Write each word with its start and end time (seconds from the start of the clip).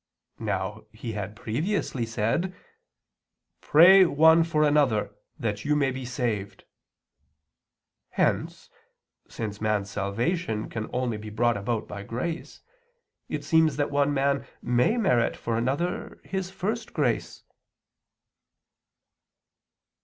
Now 0.39 0.85
he 0.91 1.11
had 1.11 1.35
previously 1.35 2.07
said: 2.07 2.55
"Pray 3.61 4.03
one 4.03 4.43
for 4.43 4.63
another, 4.63 5.13
that 5.37 5.63
you 5.63 5.75
may 5.75 5.91
be 5.91 6.05
saved." 6.05 6.63
Hence, 8.09 8.71
since 9.29 9.61
man's 9.61 9.91
salvation 9.91 10.71
can 10.71 10.89
only 10.91 11.17
be 11.17 11.29
brought 11.29 11.55
about 11.55 11.87
by 11.87 12.01
grace, 12.01 12.61
it 13.29 13.43
seems 13.43 13.75
that 13.77 13.91
one 13.91 14.11
man 14.11 14.47
may 14.59 14.97
merit 14.97 15.37
for 15.37 15.55
another 15.55 16.19
his 16.23 16.49
first 16.49 16.93
grace. 16.93 17.43